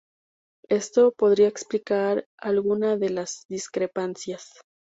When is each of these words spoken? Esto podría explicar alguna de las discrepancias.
Esto 0.67 1.11
podría 1.15 1.47
explicar 1.47 2.25
alguna 2.39 2.97
de 2.97 3.11
las 3.11 3.45
discrepancias. 3.49 4.51